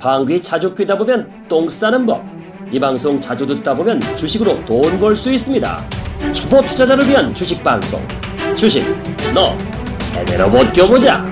방귀 0.00 0.40
자주 0.42 0.74
뀌다 0.74 0.96
보면 0.96 1.30
똥 1.46 1.68
싸는 1.68 2.06
법. 2.06 2.24
이 2.72 2.80
방송 2.80 3.20
자주 3.20 3.46
듣다 3.46 3.74
보면 3.74 4.00
주식으로 4.16 4.64
돈 4.64 4.98
벌 4.98 5.14
수 5.14 5.30
있습니다. 5.30 5.84
초보 6.32 6.62
투자자를 6.62 7.06
위한 7.06 7.34
주식 7.34 7.62
방송. 7.62 8.00
주식, 8.56 8.82
너 9.34 9.56
제대로 10.04 10.48
못 10.48 10.72
껴보자. 10.72 11.28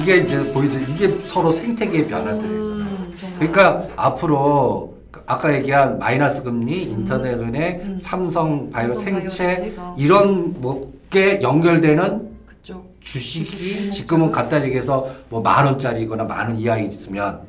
이게, 0.00 0.16
이제 0.18 0.38
보이죠. 0.52 0.78
이게 0.80 1.14
서로 1.26 1.50
생태계의 1.52 2.06
변화들이잖아요. 2.08 2.97
음. 3.22 3.34
그러니까 3.38 3.84
앞으로 3.96 4.96
아까 5.26 5.52
얘기한 5.54 5.98
마이너스 5.98 6.42
금리, 6.42 6.82
인터넷은행, 6.84 7.80
음. 7.82 7.98
삼성 8.00 8.70
바이오 8.70 8.90
삼성 8.90 9.06
생체 9.20 9.54
생체가. 9.54 9.94
이런 9.98 10.54
뭐게 10.60 11.40
연결되는 11.42 12.28
그쪽 12.46 12.96
주식이 13.00 13.44
주식이 13.44 13.90
지금은 13.90 14.30
갖다 14.32 14.62
얘기해서 14.64 15.08
뭐 15.28 15.40
만 15.42 15.64
원짜리거나 15.66 16.24
만 16.24 16.48
원 16.48 16.56
이하 16.58 16.76
있으면 16.78 17.40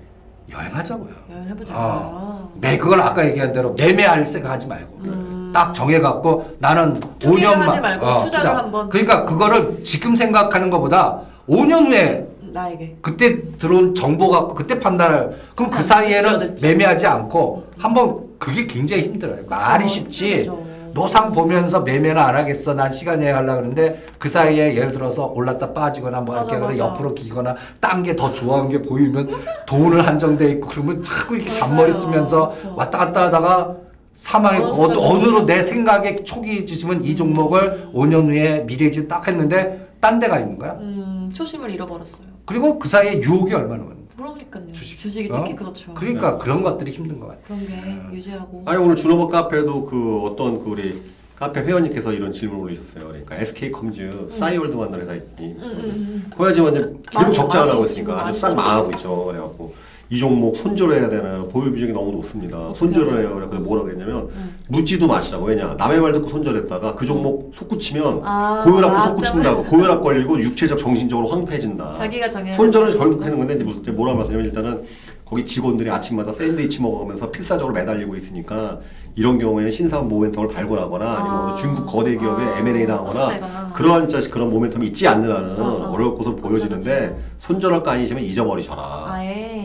여행하자고요. 0.51 1.13
여행해보자. 1.31 1.73
어. 1.77 2.51
매 2.55 2.77
그걸 2.77 3.01
아까 3.01 3.25
얘기한 3.25 3.53
대로 3.53 3.73
매매할 3.77 4.25
생각하지 4.25 4.67
말고 4.67 4.99
음. 5.05 5.51
딱 5.53 5.73
정해갖고 5.73 6.55
나는 6.59 6.99
투기를 7.19 7.49
5년만 7.49 7.59
하지 7.67 7.81
말고 7.81 8.19
투자를 8.19 8.55
한번. 8.55 8.89
그러니까 8.89 9.25
그거를 9.25 9.83
지금 9.83 10.15
생각하는 10.15 10.69
것보다 10.69 11.21
5년 11.47 11.87
후에 11.87 12.27
나에게. 12.51 12.97
그때 13.01 13.41
들어온 13.57 13.93
정보 13.95 14.29
갖고 14.29 14.53
그때 14.55 14.79
판단을 14.79 15.37
그럼 15.55 15.71
그 15.71 15.79
아, 15.79 15.81
사이에는 15.81 16.31
늦죠, 16.39 16.45
늦죠. 16.51 16.67
매매하지 16.67 17.07
않고 17.07 17.63
한번 17.77 18.19
그게 18.37 18.65
굉장히 18.67 19.03
힘들어요. 19.03 19.43
말이 19.47 19.83
그쵸, 19.83 19.93
쉽지. 19.95 20.37
그쵸. 20.37 20.69
노상 20.91 21.31
보면서 21.31 21.81
매매는 21.81 22.17
안 22.19 22.35
하겠어. 22.35 22.73
난 22.73 22.91
시간 22.91 23.21
여행하려고 23.21 23.57
그러는데 23.57 24.03
그 24.17 24.27
사이에 24.27 24.75
예를 24.75 24.91
들어서 24.91 25.27
올랐다 25.27 25.71
빠지거나 25.71 26.21
뭐 26.21 26.35
이렇게 26.35 26.55
하거나. 26.55 26.75
옆으로 26.77 27.13
기거나 27.13 27.55
딴 27.79 28.01
게 28.01 28.15
더 28.15 28.33
좋아하는 28.33 28.69
게 28.71 28.81
보이면 28.81 29.29
돈을 29.67 30.05
한정돼 30.07 30.51
있고 30.53 30.67
그러면 30.67 31.03
자꾸 31.03 31.35
이렇게 31.35 31.53
잔머리. 31.53 31.93
쓰면서 31.93 32.49
그쵸. 32.49 32.73
왔다 32.75 32.97
갔다 32.97 33.23
하다가 33.25 33.75
사망에 34.15 34.57
어느 34.57 34.97
어, 34.97 35.09
어느로 35.11 35.45
내 35.45 35.61
생각에 35.61 36.23
촉이 36.23 36.65
지시면 36.65 37.03
이 37.05 37.15
종목을 37.15 37.89
5년 37.93 38.25
후에 38.27 38.61
미래지 38.65 39.07
딱 39.07 39.25
했는데 39.27 39.88
딴 39.99 40.19
데가 40.19 40.39
있는 40.39 40.57
거야. 40.57 40.73
음, 40.73 41.29
초심을 41.33 41.71
잃어버렸어요. 41.71 42.27
그리고 42.45 42.79
그 42.79 42.87
사이에 42.87 43.21
유혹이 43.21 43.53
얼마나 43.53 43.83
많은 43.83 43.85
거야. 43.85 43.99
그러니까요. 44.17 44.71
주식. 44.71 44.97
주식이 44.97 45.29
어? 45.31 45.33
특히 45.33 45.55
그렇죠. 45.55 45.93
그러니까 45.93 46.37
그런 46.37 46.61
것들이 46.61 46.91
힘든 46.91 47.19
것 47.19 47.27
같아. 47.27 47.39
그런 47.47 47.67
게 47.67 48.15
유지하고. 48.15 48.63
아니 48.65 48.81
오늘 48.81 48.95
준호버 48.95 49.27
카페도 49.27 49.85
그 49.85 50.21
어떤 50.23 50.63
그 50.63 50.69
우리 50.69 51.01
카페 51.35 51.61
회원님께서 51.61 52.11
이런 52.11 52.31
질문을 52.31 52.63
올리셨어요. 52.65 53.07
그러니까 53.07 53.37
SK 53.37 53.71
컴즈 53.71 54.29
싸이월드 54.31 54.75
만드는 54.75 55.01
회사 55.03 55.13
음, 55.13 55.37
음, 55.39 55.61
음. 55.61 56.29
코야지 56.35 56.59
완전 56.59 57.01
적자가 57.33 57.65
많이 57.65 57.77
나고 57.77 57.87
지금 57.87 58.13
있으니까 58.13 58.27
아주 58.27 58.39
싹 58.39 58.53
망하고 58.55 58.91
있죠. 58.91 59.25
그래갖고 59.25 59.73
이 60.11 60.17
종목 60.17 60.57
손절해야 60.57 61.07
되나요? 61.07 61.47
보유 61.49 61.71
비중이 61.71 61.93
너무 61.93 62.11
높습니다. 62.13 62.73
손절을 62.75 63.19
해요. 63.19 63.35
그래서 63.35 63.59
뭐라 63.63 63.83
그랬냐면 63.83 64.27
음. 64.33 64.55
묻지도 64.67 65.07
마시라고 65.07 65.45
왜냐 65.45 65.75
남의 65.77 65.99
말 66.01 66.13
듣고 66.13 66.29
손절했다가 66.29 66.95
그 66.95 67.05
종목 67.05 67.51
솟구치면 67.53 68.21
아, 68.23 68.63
고혈압도 68.65 68.97
아, 68.97 69.05
솟구친다고 69.07 69.63
고혈압 69.65 70.01
걸리고 70.01 70.39
육체적 70.41 70.79
정신적으로 70.79 71.27
황폐해진다. 71.27 71.91
자기가 71.91 72.27
정해. 72.27 72.55
손절은 72.55 72.97
결국 72.97 73.23
하는 73.23 73.37
건데 73.37 73.53
이제 73.53 73.63
무슨 73.63 73.81
이제 73.81 73.91
뭐라 73.91 74.15
말씀냐면 74.15 74.45
일단은 74.47 74.83
거기 75.23 75.45
직원들이 75.45 75.91
아침마다 75.91 76.33
샌드위치 76.33 76.81
먹으면서 76.81 77.29
필사적으로 77.29 77.71
매달리고 77.75 78.15
있으니까 78.15 78.79
이런 79.15 79.37
경우에는 79.37 79.69
신사업 79.69 80.09
모멘텀을 80.09 80.51
발굴하거나 80.51 81.05
아니면 81.05 81.49
아. 81.51 81.55
중국 81.55 81.85
거대 81.85 82.17
기업에 82.17 82.43
아, 82.43 82.57
M&A 82.57 82.87
당하거나 82.87 83.25
흡수되거나. 83.27 83.73
그러한 83.73 84.07
그런 84.31 84.51
모멘텀이 84.51 84.83
있지 84.85 85.07
않는 85.07 85.31
한은 85.31 85.61
어, 85.61 85.65
어. 85.65 85.91
어려울 85.91 86.15
것으로 86.15 86.35
보여지는데. 86.35 87.29
손절할 87.39 87.81
거 87.81 87.91
아니시면 87.91 88.23
잊어버리셔라. 88.23 89.05
아예. 89.07 89.18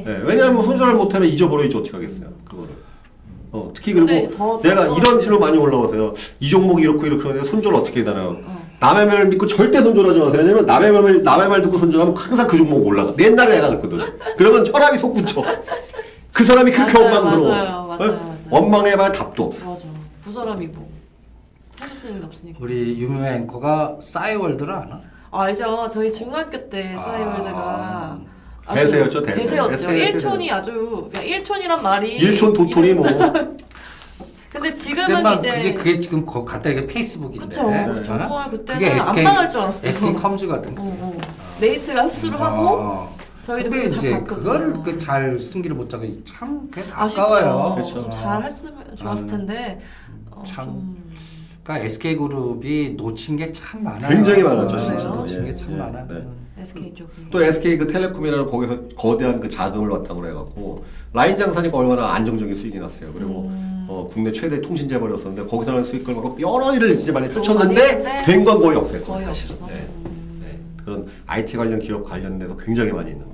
네, 0.04 0.20
왜냐하면 0.25 0.62
손절을 0.62 0.94
못하면 0.94 1.28
잊어버리지 1.28 1.76
어떻게 1.76 1.92
하겠어요 1.97 2.28
그거를. 2.48 2.70
어, 3.53 3.70
특히 3.75 3.92
그리고 3.92 4.31
더- 4.37 4.60
내가 4.62 4.87
더- 4.87 4.97
이런 4.97 5.20
질문 5.20 5.41
많이 5.41 5.56
올라오세요. 5.56 6.15
이 6.41 6.48
종목이 6.48 6.82
이렇고 6.82 7.06
이렇게 7.06 7.28
하는데 7.28 7.48
손절 7.48 7.75
어떻게 7.75 8.00
해다나요? 8.00 8.37
어. 8.44 8.64
남의 8.81 9.06
말 9.06 9.26
믿고 9.28 9.47
절대 9.47 9.81
손절하지 9.81 10.19
마세요. 10.19 10.41
왜냐면 10.43 10.66
남의 10.66 10.93
말, 10.93 11.22
남의 11.22 11.48
말 11.48 11.62
듣고 11.62 11.78
손절하면 11.78 12.16
항상 12.16 12.47
그 12.47 12.56
종목 12.56 12.84
올라가. 12.87 13.14
옛날에 13.19 13.54
내가 13.54 13.69
그랬거든. 13.69 14.00
그러면 14.37 14.66
혈압이 14.66 14.98
솟구쳐. 14.98 15.43
그 16.32 16.44
사람이 16.44 16.72
그렇게 16.72 16.93
맞아요, 16.93 17.14
원망스러워. 17.14 17.48
맞아요, 17.48 17.64
맞아요, 17.64 18.10
어? 18.12 18.14
맞아요. 18.16 18.34
원망해봐야 18.50 19.12
답도 19.12 19.44
없어. 19.44 19.70
맞아. 19.70 19.84
부사람이 20.22 20.66
뭐 20.66 20.88
하실 21.78 21.97
수 21.97 22.06
있는 22.09 22.20
게 22.20 22.26
없으니까. 22.26 22.59
우리 22.60 22.98
유명 23.00 23.25
앵커가 23.25 23.97
싸이월드를 24.03 24.72
아나? 24.75 25.00
아, 25.31 25.43
알죠. 25.43 25.88
저희 25.93 26.12
중학교 26.12 26.69
때 26.69 26.94
아. 26.98 27.03
싸이월드가 27.03 27.50
아 27.54 28.19
주 28.69 28.75
대세였죠, 28.75 29.22
대세. 29.22 29.41
대세였죠. 29.42 29.92
일촌이 29.92 30.50
아주 30.50 31.08
그냥 31.12 31.26
일촌이란 31.28 31.82
말이 31.82 32.16
일촌 32.16 32.52
도토리 32.52 32.94
뭐. 32.94 33.06
근데 34.50 34.72
지금은 34.72 35.06
그때만 35.08 35.38
이제 35.38 35.50
그게 35.50 35.75
그게 35.75 36.00
지금 36.00 36.25
거- 36.25 36.44
갖다 36.44 36.70
이게 36.70 36.86
페이스북인데. 36.86 37.44
그쵸. 37.47 37.62
어? 37.69 38.02
정말 38.04 38.50
그때는 38.50 38.88
안 38.92 38.97
SK 38.98 39.25
망할 39.25 39.50
줄 39.50 39.60
알았어요. 39.62 39.88
SK 39.88 40.14
컴즈거든. 40.14 40.78
어, 40.78 40.82
어. 41.00 41.20
네이트가 41.60 42.02
흡수를 42.04 42.41
하고 42.41 42.69
어. 42.69 43.16
저희도 43.42 43.69
근데 43.70 43.84
그거 43.88 43.94
다 43.94 43.98
이제 43.98 44.10
봤거든요. 44.12 44.36
그거를 44.36 44.72
그잘 44.84 45.38
승기를 45.41 45.76
못 45.76 45.91
잡고 45.91 46.06
참 46.25 46.69
그게. 46.70 46.86
아까워요. 46.92 47.72
그렇죠. 47.75 48.00
좀잘 48.00 48.44
했으면 48.44 48.96
좋았을 48.96 49.25
음. 49.25 49.28
텐데 49.31 49.81
어, 50.31 50.42
참. 50.46 50.64
좀 50.64 51.04
그러니까 51.64 51.86
SK 51.86 52.16
그룹이 52.16 52.94
놓친 52.96 53.36
게 53.36 53.50
참 53.52 53.82
많아요. 53.82 54.08
굉장히 54.08 54.42
많았죠, 54.44 54.76
어, 54.76 54.78
진짜. 54.78 55.08
놓친 55.08 55.46
예, 55.46 55.50
게 55.50 55.53
많아. 55.91 56.06
네. 56.06 56.15
음. 56.15 56.31
SK 56.59 56.95
쪽이 56.95 57.11
또 57.31 57.43
SK 57.43 57.78
그 57.78 57.87
텔레콤이라는 57.87 58.47
거기서 58.47 58.89
거대한 58.97 59.41
그 59.41 59.49
자금을 59.49 59.91
바탕으로 59.91 60.28
해갖고 60.28 60.84
라인 61.12 61.37
장사니까 61.37 61.77
얼마나 61.77 62.12
안정적인 62.15 62.55
수익이 62.55 62.78
났어요. 62.78 63.12
그리고 63.12 63.49
음. 63.49 63.87
어, 63.89 64.09
국내 64.11 64.33
최대 64.33 64.61
통신 64.61 64.89
재벌이었었는데 64.89 65.44
거기서 65.47 65.73
나는 65.73 65.84
수익을 65.84 66.15
갖고 66.15 66.39
여러 66.41 66.75
일을 66.75 66.97
진짜 66.97 67.12
많이 67.12 67.27
너무 67.27 67.34
펼쳤는데 67.37 68.25
된 68.25 68.44
건 68.44 68.61
거의 68.62 68.77
없어요. 68.77 69.03
거의 69.03 69.25
사실은. 69.25 69.56
없어서 69.56 69.73
네. 69.73 69.89
음. 70.06 70.41
네. 70.43 70.59
그런 70.84 71.06
IT 71.27 71.56
관련 71.56 71.78
기업 71.78 72.05
관련돼서 72.05 72.56
굉장히 72.56 72.93
많이 72.93 73.11
있는데. 73.11 73.34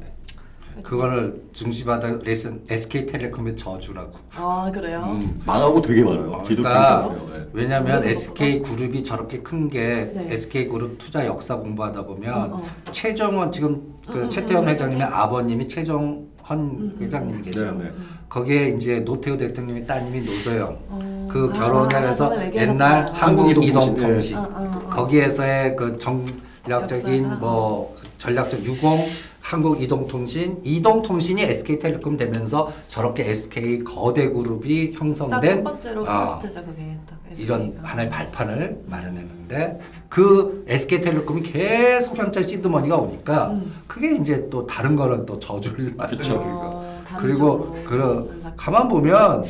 그거를 0.82 1.42
증시바다 1.52 2.18
레슨 2.22 2.62
SK텔레콤의 2.68 3.56
저주라고. 3.56 4.12
아 4.34 4.70
그래요? 4.72 5.04
음. 5.08 5.40
망하고 5.44 5.82
되게 5.82 6.04
많아요. 6.04 6.30
어, 6.30 6.42
뒤도 6.42 6.62
그러니까. 6.62 7.14
네. 7.32 7.46
왜냐하면 7.52 8.04
SK 8.04 8.60
그룹이 8.62 9.02
저렇게 9.02 9.42
큰게 9.42 10.12
네. 10.14 10.28
SK 10.30 10.68
그룹 10.68 10.98
투자 10.98 11.26
역사 11.26 11.56
공부하다 11.56 12.04
보면 12.04 12.52
어, 12.52 12.56
어. 12.56 12.64
최정원 12.92 13.50
지금 13.52 13.94
그 14.06 14.18
음, 14.18 14.22
음, 14.24 14.30
최태원 14.30 14.64
음, 14.64 14.68
회장님의 14.68 15.06
음. 15.06 15.12
아버님이 15.12 15.68
최정헌 15.68 16.28
음, 16.50 16.96
회장님이 17.00 17.42
계셔. 17.42 17.72
네, 17.72 17.84
네. 17.84 17.90
거기에 18.28 18.68
이제 18.70 19.00
노태우 19.00 19.36
대통령의 19.36 19.86
따님이 19.86 20.22
노소영. 20.22 20.78
어. 20.88 21.28
그 21.30 21.50
아, 21.52 21.58
결혼을 21.58 22.08
해서 22.08 22.28
저번에 22.28 22.52
옛날. 22.54 23.06
한국 23.12 23.50
이동통신 23.50 24.36
어, 24.36 24.42
어, 24.42 24.70
어. 24.74 24.88
거기에서의 24.88 25.76
그 25.76 25.96
전략적인 25.98 27.24
역사가. 27.24 27.36
뭐 27.40 27.96
전략적 28.18 28.64
유공 28.64 29.06
한국이동통신 29.40 30.60
이동통신이 30.64 31.42
SK텔레콤 31.42 32.16
되면서 32.16 32.72
저렇게 32.88 33.30
SK 33.30 33.78
거대 33.84 34.28
그룹이 34.28 34.92
형성된 34.92 35.64
번째로 35.64 36.02
어, 36.02 36.04
first죠 36.04 36.64
그게 36.64 36.96
딱 37.08 37.18
이런. 37.36 37.78
하나의 37.82 38.08
발판을 38.08 38.82
마련했는데 38.86 39.80
그 40.08 40.64
SK텔레콤이 40.68 41.42
계속 41.42 42.16
현재 42.18 42.42
시드머니가 42.42 42.96
오니까 42.96 43.50
음. 43.50 43.72
그게 43.86 44.16
이제 44.16 44.48
또 44.50 44.66
다른 44.66 44.96
거는 44.96 45.26
또 45.26 45.38
저주를. 45.38 45.96
거고 45.96 46.76
어, 46.76 47.04
그리고 47.18 47.76
그 47.84 48.38
작품. 48.42 48.56
가만 48.56 48.88
보면 48.88 49.44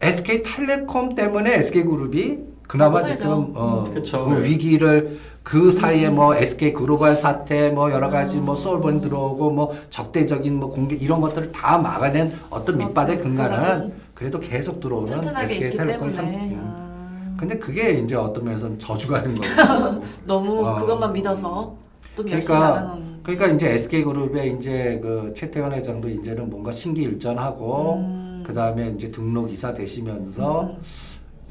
SK텔레콤 0.00 1.14
때문에 1.14 1.54
SK그룹이 1.54 2.51
그나마. 2.66 3.02
지금 3.02 3.52
어, 3.54 3.84
그쵸. 3.92 4.24
그 4.26 4.34
네. 4.34 4.48
위기를 4.48 5.20
그 5.42 5.70
사이에 5.70 6.08
뭐 6.08 6.34
SK 6.34 6.72
글로벌 6.72 7.16
사태 7.16 7.68
뭐 7.70 7.90
여러 7.90 8.08
가지 8.08 8.38
뭐 8.38 8.54
솔번 8.54 9.00
들어오고 9.00 9.50
뭐 9.50 9.76
적대적인 9.90 10.54
뭐 10.58 10.70
공개 10.70 10.94
이런 10.94 11.20
것들을 11.20 11.50
다 11.52 11.78
막아낸 11.78 12.32
어떤 12.48 12.78
밑바닥 12.78 13.18
어떤 13.18 13.22
근간은 13.22 13.92
그래도 14.14 14.38
계속 14.38 14.80
들어오는 14.80 15.36
SK텔레콤 15.36 16.14
때문에 16.14 16.50
음. 16.52 16.60
아. 16.62 17.36
근데 17.36 17.58
그게 17.58 17.90
이제 17.90 18.14
어떤 18.14 18.44
면에서는 18.44 18.78
저주가 18.78 19.20
된 19.22 19.34
거고 19.34 20.00
너무 20.24 20.64
어. 20.64 20.76
그것만 20.76 21.12
믿어서 21.12 21.74
또 22.14 22.22
그러니까 22.22 22.78
안 22.78 22.86
하는 22.88 23.12
그러니까 23.24 23.46
이제 23.48 23.72
SK 23.72 24.04
그룹의 24.04 24.56
이제 24.56 25.00
그 25.02 25.32
최태원 25.34 25.72
회장도 25.72 26.08
이제는 26.08 26.50
뭔가 26.50 26.70
신기 26.70 27.02
일전하고 27.02 27.94
음. 27.94 28.44
그 28.46 28.54
다음에 28.54 28.90
이제 28.90 29.10
등록 29.10 29.50
이사 29.52 29.74
되시면서 29.74 30.62
음. 30.62 30.78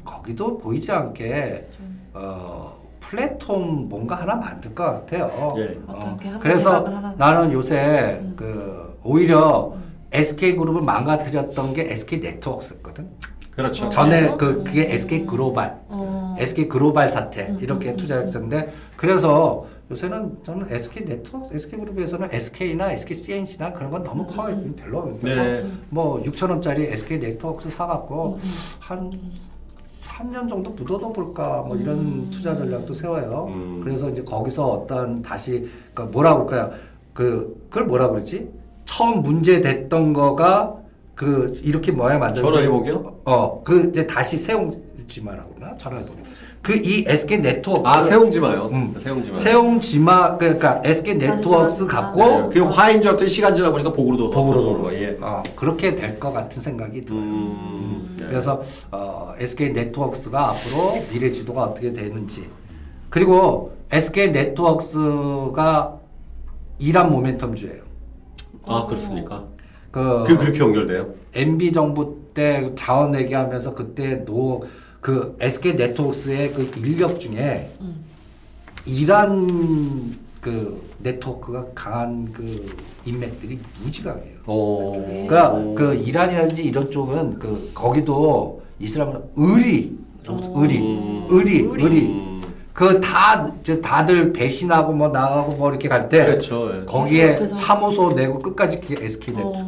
거기도 0.04 0.58
보이지 0.58 0.90
않게 0.92 1.68
좀어 2.12 2.82
플랫폼 3.00 3.88
뭔가 3.88 4.14
하나 4.14 4.36
만들 4.36 4.74
것 4.74 4.84
같아요. 4.84 5.54
예. 5.58 5.78
어, 5.86 6.16
그래서 6.40 6.80
나는 7.18 7.52
요새 7.52 8.20
음. 8.22 8.34
그 8.36 8.98
오히려 9.02 9.74
SK 10.12 10.56
그룹을 10.56 10.82
망가뜨렸던 10.82 11.74
게 11.74 11.82
SK 11.92 12.20
네트워크였거든. 12.20 13.08
그렇죠. 13.50 13.86
어. 13.86 13.88
전에 13.88 14.28
어. 14.28 14.36
그 14.36 14.64
그게 14.64 14.92
SK 14.94 15.26
글로벌, 15.26 15.76
어. 15.88 16.36
SK 16.38 16.68
글로벌 16.68 17.08
사태 17.08 17.48
음, 17.48 17.58
이렇게 17.60 17.90
음, 17.90 17.96
투자했었는데 17.96 18.72
그래서 18.96 19.66
요새는 19.90 20.38
저는 20.42 20.66
SK 20.70 21.04
네트워크, 21.04 21.54
SK 21.54 21.80
그룹에서는 21.80 22.28
SK나 22.32 22.92
SK 22.92 23.16
CNC나 23.16 23.72
그런 23.74 23.90
건 23.90 24.04
너무 24.04 24.26
커요. 24.26 24.58
별로. 24.74 25.12
네. 25.20 25.66
뭐 25.90 26.22
6천 26.22 26.48
원짜리 26.48 26.84
SK 26.84 27.20
네트워크 27.20 27.68
사갖고 27.68 28.38
음, 28.42 28.50
한 28.78 29.20
3년 30.22 30.48
정도 30.48 30.70
묻어둬 30.70 31.12
볼까 31.12 31.64
뭐 31.66 31.76
이런 31.76 32.30
투자 32.30 32.54
전략도 32.54 32.94
세워요. 32.94 33.46
음. 33.50 33.80
그래서 33.82 34.08
이제 34.10 34.22
거기서 34.22 34.64
어떤 34.66 35.22
다시 35.22 35.68
그러니까 35.92 36.12
뭐라 36.12 36.34
그럴까요? 36.34 36.70
그 37.12 37.56
그걸 37.68 37.86
뭐라 37.86 38.08
그러지? 38.08 38.48
처음 38.84 39.22
문제 39.22 39.60
됐던 39.60 40.12
거가 40.12 40.76
그 41.14 41.58
이렇게 41.64 41.92
뭐야 41.92 42.18
만든 42.18 42.42
전화위복이요? 42.42 43.20
어, 43.24 43.62
그 43.64 43.88
이제 43.90 44.06
다시 44.06 44.38
세웅지마라고 44.38 45.54
그러나? 45.56 45.74
전화위복. 45.76 46.16
그이 46.62 47.04
SK 47.08 47.38
네트워크 47.42 47.88
아 47.88 48.04
세웅지마요. 48.04 48.66
음. 48.72 48.94
세웅지마. 49.02 49.36
세웅지마 49.36 50.36
그러니까 50.38 50.80
SK 50.84 51.16
네트워크스 51.16 51.86
갖고 51.86 52.22
네, 52.22 52.48
그 52.52 52.60
화인 52.60 53.02
줄 53.02 53.10
알았더니 53.10 53.28
시간 53.28 53.52
지나 53.54 53.70
보니까 53.72 53.92
복으로 53.92 54.30
복으로 54.30 54.62
도는 54.62 54.72
도는 54.78 54.82
거. 54.82 54.94
예. 54.94 55.18
어, 55.20 55.42
그렇게 55.56 55.96
될 55.96 56.20
것 56.20 56.30
같은 56.32 56.62
생각이 56.62 57.04
들어요. 57.04 57.20
음. 57.20 58.01
네. 58.22 58.28
그래서 58.28 58.62
어, 58.90 59.34
SK 59.38 59.72
네트워크스가 59.72 60.50
앞으로 60.50 61.04
미래 61.10 61.30
지도가 61.30 61.64
어떻게 61.64 61.92
되는지 61.92 62.48
그리고 63.10 63.76
SK 63.90 64.32
네트워크스가 64.32 65.98
이란 66.78 67.10
모멘텀주예요. 67.10 67.82
아 68.66 68.86
그렇습니까? 68.86 69.44
그, 69.90 70.24
그 70.26 70.38
그렇게 70.38 70.58
연결돼요? 70.60 71.14
MB 71.34 71.72
정부 71.72 72.22
때 72.34 72.72
자원 72.76 73.14
얘기하면서 73.14 73.74
그때 73.74 74.24
노 74.24 74.62
그 75.02 75.36
SK 75.40 75.74
네트워크스의 75.74 76.52
그 76.52 76.70
인력 76.78 77.18
중에 77.18 77.70
음. 77.80 78.04
이란 78.86 80.16
그 80.40 80.80
네트워크가 81.02 81.66
강한 81.74 82.32
그 82.32 82.74
인맥들이 83.04 83.58
무지강해요. 83.82 84.34
오. 84.46 84.92
그러니까 84.92 85.50
오. 85.52 85.74
그 85.74 85.94
이란이라든지 85.94 86.62
이런 86.64 86.90
쪽은 86.90 87.38
그 87.38 87.70
거기도 87.74 88.62
이슬람은 88.78 89.20
의리, 89.36 89.96
어. 90.28 90.38
의리, 90.56 90.78
음. 90.78 91.26
의리, 91.28 91.60
의리. 91.60 91.82
의리. 91.84 92.06
음. 92.06 92.42
그다 92.72 93.52
다들 93.82 94.32
배신하고 94.32 94.92
뭐 94.94 95.08
나가고 95.08 95.52
뭐 95.56 95.68
이렇게 95.70 95.88
갈 95.88 96.08
때 96.08 96.24
그렇죠. 96.24 96.70
예. 96.80 96.84
거기에 96.86 97.34
그래서- 97.36 97.54
사무소 97.54 98.12
내고 98.12 98.38
끝까지 98.38 98.80
SK 98.98 99.34
네트워크. 99.34 99.58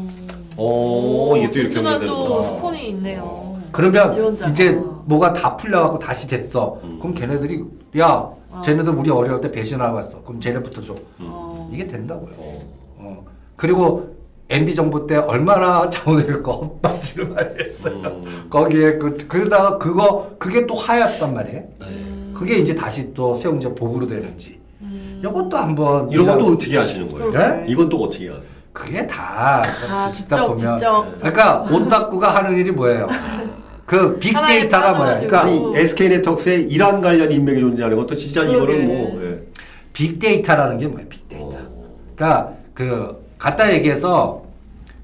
어. 0.56 1.32
오, 1.32 1.36
이게 1.36 1.50
또 1.52 1.58
이렇게 1.60 1.74
든든한 1.74 2.00
또 2.00 2.06
연결되는구나. 2.06 2.42
스폰이 2.42 2.88
있네요. 2.90 3.43
그러면 3.74 4.08
지원자가. 4.08 4.50
이제 4.52 4.70
뭐가 5.04 5.32
다 5.32 5.56
풀려갖고 5.56 5.98
다시 5.98 6.28
됐어. 6.28 6.78
음. 6.84 6.98
그럼 7.00 7.12
걔네들이 7.14 7.64
야, 7.98 8.08
어. 8.50 8.60
쟤네들 8.64 8.92
우리 8.94 9.10
어려울 9.10 9.40
때 9.40 9.50
배신하고 9.50 9.96
왔어. 9.96 10.22
그럼 10.22 10.40
쟤네부터 10.40 10.80
줘. 10.80 10.94
어. 11.18 11.68
이게 11.72 11.86
된다고요. 11.86 12.30
어. 12.38 12.62
어. 12.98 13.24
그리고 13.56 14.14
MB 14.48 14.74
정부 14.74 15.06
때 15.06 15.16
얼마나 15.16 15.88
자원을 15.90 16.42
겁박지를 16.42 17.28
많이 17.30 17.58
했어요. 17.64 17.94
음. 18.04 18.46
거기에 18.48 18.98
그 18.98 19.16
그러다가 19.28 19.78
그거 19.78 20.30
그게 20.38 20.66
또 20.66 20.74
하였단 20.74 21.34
말이에요. 21.34 21.62
음. 21.82 22.34
그게 22.36 22.56
이제 22.58 22.74
다시 22.74 23.12
또 23.12 23.34
세웅제 23.34 23.74
보부로 23.74 24.06
되는지. 24.06 24.60
음. 24.82 25.20
이것도 25.24 25.56
한번 25.56 26.10
이런 26.12 26.26
우리가- 26.26 26.38
것도 26.38 26.52
어떻게 26.52 26.76
하시는 26.78 27.10
거예요? 27.10 27.30
네? 27.30 27.64
이건 27.68 27.88
또 27.88 27.96
어떻게 28.04 28.28
하세요? 28.28 28.54
그게 28.72 29.06
다다 29.06 29.62
듣다 29.62 30.10
지적, 30.12 30.46
보면 30.48 30.56
지적. 30.78 31.12
그러니까 31.18 31.60
온다꾸가 31.70 32.34
하는 32.34 32.56
일이 32.58 32.70
뭐예요? 32.72 33.06
그 33.86 34.18
빅데이터가 34.18 34.94
뭐야? 34.94 35.14
그러니까 35.20 35.42
아니 35.42 35.76
SK 35.76 36.08
네트워크에 36.08 36.56
이란 36.56 37.00
관련 37.00 37.30
인맥이 37.30 37.60
존재하는 37.60 37.96
것도 37.96 38.14
진짜. 38.16 38.42
이거는 38.42 38.86
뭐 38.86 39.22
예. 39.22 39.42
빅데이터라는 39.92 40.78
게 40.78 40.86
뭐야? 40.86 41.04
빅데이터. 41.08 41.46
어. 41.46 41.94
그러니까 42.14 42.52
그 42.72 43.24
갖다 43.38 43.72
얘기해서 43.72 44.42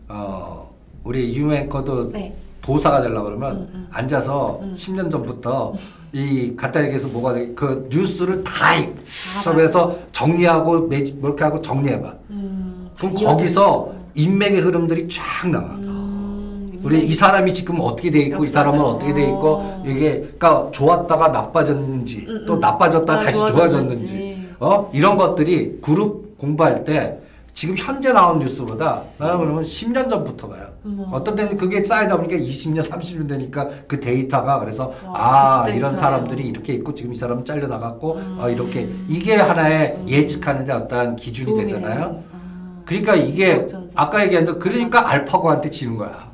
어 0.08 0.74
우리 1.04 1.34
유명앵커도 1.34 2.12
네. 2.12 2.34
도사가 2.62 3.00
되려고 3.02 3.24
그러면 3.26 3.52
음, 3.56 3.70
음. 3.74 3.88
앉아서 3.90 4.60
음. 4.62 4.72
10년 4.74 5.10
전부터 5.10 5.74
이 6.12 6.54
갖다 6.56 6.82
얘기해서 6.82 7.08
뭐가 7.08 7.34
돼? 7.34 7.52
그 7.54 7.88
뉴스를 7.90 8.42
다다 8.42 8.86
수업에서 9.42 9.96
정리하고 10.12 10.86
매지 10.88 11.14
뭐 11.14 11.30
이렇게 11.30 11.44
하고 11.44 11.60
정리해봐. 11.60 12.14
음. 12.30 12.90
그럼 12.98 13.14
다 13.14 13.24
거기서 13.26 13.60
이어져 13.60 13.94
인맥의 14.14 14.60
흐름들이 14.60 15.08
쫙 15.08 15.48
나와. 15.48 15.78
음. 16.80 16.84
우리 16.84 17.04
이 17.06 17.14
사람이 17.14 17.52
지금 17.54 17.78
어떻게 17.80 18.10
돼 18.10 18.20
있고 18.20 18.44
이 18.44 18.46
사람은. 18.46 18.80
어떻게 18.80 19.12
돼 19.12 19.24
있고 19.24 19.48
어. 19.60 19.82
이게 19.86 20.20
그러니까 20.38 20.68
좋았다가 20.72 21.28
나빠졌는지 21.28 22.26
음, 22.28 22.44
또 22.46 22.54
음. 22.54 22.60
나빠졌다 22.60 23.12
아, 23.12 23.18
다시 23.18 23.38
좋아졌는지. 23.38 23.56
좋아졌는지 23.56 24.48
어 24.60 24.90
이런 24.92 25.16
것들이 25.16 25.78
그룹 25.82 26.38
공부할 26.38 26.84
때 26.84 27.18
지금 27.52 27.76
현재 27.76 28.12
나온 28.12 28.38
뉴스보다 28.38 29.02
나는 29.18 29.38
그러면 29.38 29.62
10년 29.62 30.08
전부터 30.08 30.48
봐요. 30.48 30.66
음. 30.86 31.04
어떤 31.12 31.36
때는 31.36 31.56
그게 31.58 31.84
쌓이다 31.84 32.16
보니까 32.16 32.36
20년, 32.36 32.80
30년 32.82 33.28
되니까 33.28 33.68
그 33.86 34.00
데이터가 34.00 34.60
그래서 34.60 34.92
와, 35.06 35.12
아 35.14 35.64
빅데이터예요. 35.64 35.76
이런 35.78 35.96
사람들이 35.96 36.46
이렇게 36.48 36.72
있고 36.74 36.94
지금 36.94 37.12
이 37.12 37.16
사람은 37.16 37.44
잘려 37.44 37.66
나갔고 37.66 38.14
음. 38.14 38.38
어, 38.40 38.48
이렇게 38.48 38.88
이게 39.08 39.34
하나의 39.36 39.98
예측하는데 40.06 40.72
어떤 40.72 41.16
기준이 41.16 41.50
도움이 41.50 41.66
되잖아요. 41.66 42.22
아. 42.32 42.40
그러니까 42.86 43.14
이게 43.14 43.66
지적전선. 43.66 43.90
아까 43.94 44.24
얘기한 44.24 44.46
대로 44.46 44.58
그러니까 44.58 45.10
알파고한테 45.10 45.68
지는 45.70 45.96
거야. 45.96 46.29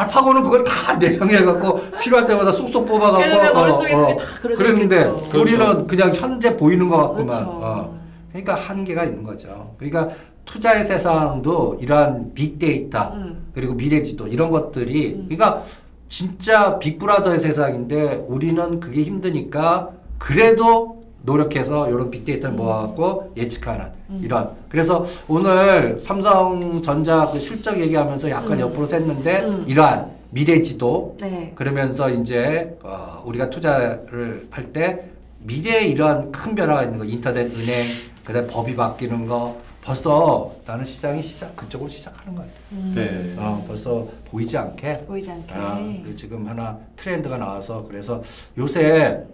알파고는 0.00 0.42
그걸 0.42 0.64
다 0.64 0.94
내성해갖고 0.94 1.80
필요할 2.02 2.26
때마다 2.26 2.50
쏙쏙 2.52 2.86
뽑아갖고 2.86 3.18
그게 3.18 4.16
다 4.16 4.24
그려져 4.40 4.62
그랬는데 4.64 4.96
있겠죠. 4.96 5.40
우리는 5.40 5.58
그렇죠. 5.58 5.86
그냥 5.86 6.14
현재 6.14 6.56
보이는 6.56 6.88
것 6.88 6.96
같구만. 6.96 7.26
그렇죠. 7.26 7.50
어. 7.50 8.00
그러니까 8.30 8.54
한계가 8.54 9.04
있는 9.04 9.22
거죠. 9.22 9.74
그러니까 9.78 10.08
투자의 10.44 10.84
세상도 10.84 11.78
이러한 11.80 12.32
빅데이터 12.34 13.12
음. 13.14 13.50
그리고 13.54 13.74
미래지도 13.74 14.26
이런 14.28 14.50
것들이 14.50 15.14
음. 15.14 15.26
그러니까 15.28 15.64
진짜 16.08 16.78
빅브라더의 16.78 17.38
세상인데 17.38 18.24
우리는 18.26 18.80
그게 18.80 19.02
힘드니까 19.02 19.90
그래도 20.18 20.99
노력해서 21.22 21.88
이런 21.88 22.10
빅데이터를 22.10 22.56
모아갖고 22.56 23.32
예측하는 23.36 23.86
음. 24.10 24.20
이런 24.22 24.50
그래서 24.68 25.04
오늘 25.28 25.98
삼성전자 26.00 27.30
그 27.30 27.38
실적 27.40 27.78
얘기하면서 27.80 28.30
약간 28.30 28.54
음. 28.54 28.60
옆으로 28.60 28.88
샜는데 28.88 29.44
음. 29.44 29.64
이러한 29.66 30.10
미래 30.30 30.62
지도 30.62 31.16
네. 31.20 31.52
그러면서 31.54 32.08
이제 32.10 32.78
어, 32.82 33.22
우리가 33.26 33.50
투자를 33.50 34.46
할 34.50 34.72
때 34.72 35.04
미래에 35.42 35.86
이러한 35.86 36.30
큰 36.32 36.54
변화가 36.54 36.84
있는 36.84 36.98
거 36.98 37.04
인터넷 37.04 37.46
은행 37.46 37.86
그다음 38.24 38.46
법이 38.46 38.76
바뀌는 38.76 39.26
거 39.26 39.56
벌써 39.82 40.52
나는 40.66 40.84
시장이 40.84 41.22
시작 41.22 41.56
그쪽으로 41.56 41.88
시작하는 41.88 42.34
것 42.36 42.42
같아. 42.42 42.52
음. 42.72 42.92
네. 42.94 43.34
어, 43.42 43.64
벌써 43.66 44.06
보이지 44.26 44.56
않게 44.58 45.04
보이지 45.06 45.30
않게. 45.30 45.54
아, 45.54 45.78
그 46.04 46.14
지금 46.14 46.46
하나 46.46 46.78
트렌드가 46.96 47.38
나와서 47.38 47.84
그래서 47.88 48.22
요새 48.58 49.24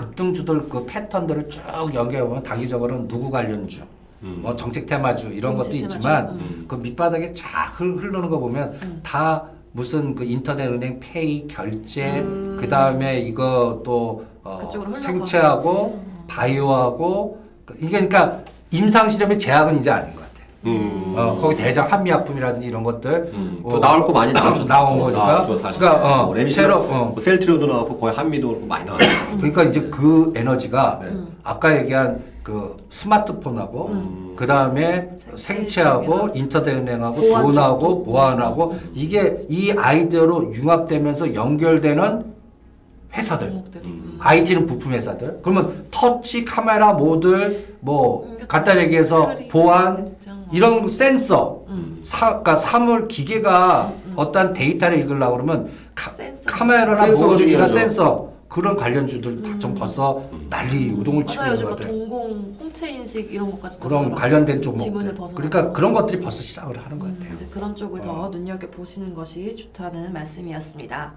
급등주들 0.00 0.68
그 0.68 0.84
패턴들을 0.86 1.48
쭉 1.48 1.62
연결해 1.94 2.22
보면 2.24 2.42
단기적으로는 2.42 3.08
누구 3.08 3.30
관련주, 3.30 3.82
음. 4.22 4.40
뭐 4.42 4.54
정책 4.54 4.84
테마주 4.86 5.28
이런 5.28 5.56
것도 5.56 5.64
정책 5.70 5.78
테마주. 5.80 5.96
있지만 5.96 6.28
음. 6.38 6.64
그 6.68 6.74
밑바닥에 6.76 7.32
쫙 7.32 7.72
흘- 7.80 7.96
흐르는 7.96 8.28
거 8.28 8.38
보면 8.38 8.78
음. 8.82 9.00
다 9.02 9.44
무슨 9.72 10.14
그 10.14 10.22
인터넷 10.24 10.66
은행 10.66 11.00
페이 11.00 11.48
결제 11.48 12.20
음. 12.20 12.58
그 12.60 12.68
다음에 12.68 13.20
이거 13.20 13.80
또 13.84 14.24
어. 14.44 14.68
생체하고 14.94 16.02
음. 16.04 16.24
바이오하고 16.28 17.42
그- 17.64 17.74
이게 17.78 18.06
그러니까 18.06 18.40
임상 18.72 19.08
실험의 19.08 19.38
제약은 19.38 19.80
이제 19.80 19.90
아닌 19.90 20.14
것 20.14 20.20
같아. 20.20 20.25
음. 20.66 21.14
어, 21.16 21.38
거기 21.40 21.56
대장 21.56 21.90
한미약품이라든지 21.90 22.66
이런 22.66 22.82
것들 22.82 23.30
음. 23.34 23.60
어, 23.62 23.70
또 23.70 23.80
나올 23.80 24.04
거 24.04 24.12
많이 24.12 24.32
나왔죠. 24.32 24.64
나온 24.66 24.98
또 24.98 25.04
거니까. 25.04 25.46
그러니까, 25.46 25.94
어, 25.94 26.26
뭐 26.26 26.34
레미시나, 26.34 26.62
새로, 26.62 26.78
어. 26.80 27.10
뭐 27.14 27.20
셀트리온도 27.20 27.66
나왔고 27.66 27.96
거의 27.98 28.14
한미도 28.14 28.48
그렇고 28.48 28.66
많이 28.66 28.84
나왔죠. 28.84 29.08
그러니까 29.38 29.62
이제 29.64 29.80
그 29.82 30.32
에너지가 30.34 31.00
네. 31.02 31.08
음. 31.08 31.28
아까 31.42 31.76
얘기한 31.78 32.22
그 32.42 32.76
스마트폰하고 32.90 33.88
음. 33.88 34.32
그 34.36 34.46
다음에 34.46 35.10
생체 35.34 35.36
생체하고 35.36 36.28
쪽이나 36.28 36.32
인터넷 36.34 36.74
은행하고 36.74 37.20
보안 37.20 37.42
돈하고. 37.42 38.04
보안하고 38.04 38.78
이게 38.94 39.44
이 39.48 39.72
아이디어로 39.72 40.54
융합되면서 40.54 41.34
연결되는 41.34 42.24
회사들. 43.14 43.48
음. 43.48 44.05
IT는 44.20 44.66
부품 44.66 44.92
회사들. 44.92 45.40
그러면 45.42 45.86
터치, 45.90 46.44
카메라, 46.44 46.92
모듈, 46.92 47.76
뭐 47.80 48.26
음. 48.28 48.38
간단히 48.48 48.82
얘기해서 48.82 49.34
보안. 49.50 50.16
이런 50.52 50.88
센서, 50.90 51.64
음. 51.68 52.00
사, 52.04 52.26
그러니까 52.28 52.56
사물 52.56 53.08
기계가 53.08 53.86
음, 53.88 54.02
음. 54.06 54.12
어떤 54.16 54.52
데이터를 54.52 54.98
읽으려고 54.98 55.34
그러면 55.34 55.70
카. 55.94 56.10
카메라나 56.46 57.12
모듈이나. 57.12 57.66
센서 57.66 58.30
그런 58.48 58.76
관련주들 58.76 59.42
다좀 59.42 59.74
벌써 59.74 60.22
난리 60.48 60.90
우동을 60.90 61.26
치고. 61.26 61.42
있는 61.42 61.52
요즘 61.54 61.64
것뭐 61.64 61.76
같아요. 61.76 61.92
동공 61.98 62.56
홍채 62.60 62.90
인식 62.90 63.32
이런 63.32 63.50
것까지 63.50 63.80
그런 63.80 64.14
관련된. 64.14 64.60
벗어나서. 64.60 65.34
그러니까 65.34 65.72
그런 65.72 65.92
것들이 65.92 66.20
벌써 66.20 66.42
시작을 66.42 66.78
하는 66.84 66.98
것 66.98 67.06
음, 67.06 67.16
같아요. 67.18 67.34
이제 67.34 67.46
그런 67.50 67.74
쪽을 67.74 68.02
더 68.02 68.12
어. 68.26 68.28
눈여겨 68.28 68.68
보시는 68.70 69.14
것이 69.14 69.56
좋다는 69.56 70.12
말씀이었습니다. 70.12 71.14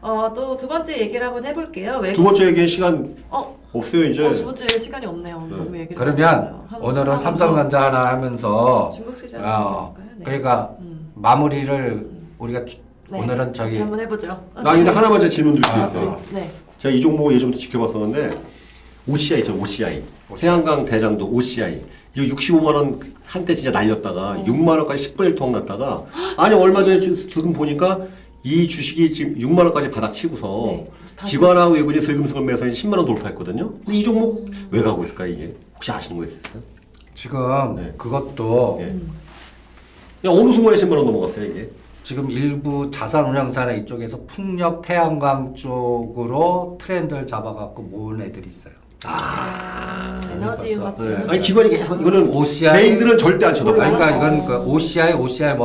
어, 0.00 0.32
또 0.34 0.56
두 0.56 0.68
번째 0.68 0.98
얘기를 1.00 1.26
한번 1.26 1.44
해볼게요. 1.44 1.98
외국 2.00 2.16
두 2.16 2.24
번째 2.24 2.46
얘기에 2.46 2.66
시간 2.66 3.16
어, 3.30 3.58
없어요 3.72 4.04
이제. 4.04 4.24
어, 4.26 4.34
두 4.34 4.44
번째 4.44 4.78
시간이 4.78 5.06
없네요. 5.06 5.46
네. 5.50 5.56
너무 5.56 5.76
얘기를 5.76 5.96
그러면 5.96 6.18
했어요. 6.18 6.64
오늘은 6.80 7.06
하나 7.08 7.18
삼성전자 7.18 7.82
하나 7.86 8.12
하면서 8.12 8.90
중국 8.94 9.16
시장 9.16 9.40
어, 9.44 9.94
볼까요? 9.94 10.06
네. 10.18 10.24
그러니까 10.24 10.76
음. 10.80 11.10
마무리를 11.14 12.08
우리가 12.38 12.64
주- 12.64 12.78
네. 13.10 13.18
오늘은 13.18 13.38
같이 13.46 13.52
저기 13.54 13.78
한번 13.78 14.00
해보죠. 14.00 14.28
나 14.54 14.72
근데 14.74 14.90
하나만 14.90 15.20
제 15.20 15.28
질문 15.28 15.54
드릴 15.54 15.64
수 15.64 15.72
아, 15.72 15.84
있어요. 15.84 16.20
네. 16.32 16.50
제가 16.78 16.94
이 16.94 17.00
종목을 17.00 17.34
예전부터 17.34 17.60
지켜봤었는데 17.60 18.30
OCI 19.08 19.38
있잖아요 19.40 19.62
OCI 19.62 20.02
태양광 20.38 20.84
대장도 20.84 21.26
OCI 21.26 21.80
이거 22.14 22.36
65만 22.36 22.74
원 22.74 23.00
한때 23.24 23.54
진짜 23.54 23.70
날렸다가 23.70 24.32
어. 24.32 24.44
6만 24.46 24.68
원까지 24.78 25.14
10분의 25.14 25.36
1통 25.36 25.50
났다가 25.50 26.04
아니 26.36 26.54
얼마 26.54 26.82
전에 26.82 27.00
지- 27.00 27.28
지금 27.28 27.52
보니까 27.52 28.00
이 28.44 28.66
주식이 28.68 29.12
지금 29.12 29.34
6만 29.36 29.58
원까지 29.64 29.90
바닥 29.90 30.12
치고서 30.12 30.64
네. 30.66 30.90
기관하고 31.26 31.74
외국인 31.74 32.00
슬금슬금 32.00 32.46
매서 32.46 32.64
10만 32.64 32.96
원 32.96 33.06
돌파했거든요. 33.06 33.70
근데 33.84 33.92
이 33.94 34.02
종목 34.02 34.50
왜 34.70 34.82
가고 34.82 35.04
있을까 35.04 35.26
이게 35.26 35.54
혹시 35.74 35.90
아시는 35.90 36.18
거 36.18 36.24
있으세요? 36.24 36.62
지금 37.14 37.74
네. 37.76 37.94
그것도 37.98 38.76
네. 38.78 38.84
음. 38.86 39.10
야, 40.24 40.30
어느 40.30 40.52
순간에 40.52 40.76
10만 40.76 40.96
원 40.96 41.06
넘어갔어요 41.06 41.46
이게? 41.46 41.70
지금 42.04 42.30
일부 42.30 42.90
자산운용사나 42.90 43.72
이쪽에서 43.72 44.20
풍력 44.26 44.82
태양광 44.82 45.54
쪽으로 45.54 46.78
트렌드를 46.80 47.26
잡아갖고 47.26 47.82
모은 47.82 48.22
애들이 48.22 48.48
있어요. 48.48 48.72
아, 49.06 50.20
에너지 50.32 50.74
벌써. 50.76 50.80
화학 50.82 50.98
네. 51.00 51.14
에너지 51.14 51.30
아니 51.30 51.40
기관이 51.40 51.70
계속 51.70 52.00
이거는 52.00 52.30
OCI 52.30 52.82
개인들은 52.82 53.18
절대 53.18 53.44
안 53.46 53.50
아니, 53.50 53.58
쳐다봐요. 53.58 53.92
그러니까 53.96 54.10
이건 54.10 54.40
어. 54.40 54.44
그 54.46 54.70
OCI, 54.70 55.12
OCI 55.14 55.56